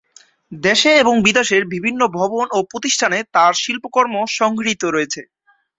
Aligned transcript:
দেশে 0.51 0.91
এবং 1.01 1.15
বিদেশের 1.23 1.63
বিভিন্ন 1.73 2.01
ভবন 2.17 2.45
ও 2.51 2.69
প্রতিষ্ঠানে 2.71 3.19
তার 3.35 3.53
শিল্পকর্ম 3.55 4.15
সংগৃহীত 4.37 4.83
রয়েছে। 4.87 5.21